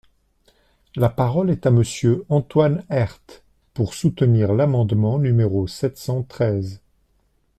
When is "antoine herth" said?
2.29-3.43